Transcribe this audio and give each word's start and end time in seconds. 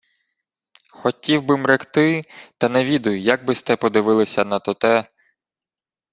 —Хотів 0.91 1.41
би-м 1.43 1.65
ректи, 1.65 2.21
та 2.57 2.69
не 2.69 2.83
відаю, 2.83 3.19
як 3.19 3.45
би-сте 3.45 3.75
подивилися 3.77 4.43
на 4.45 4.59
тоте... 4.59 5.03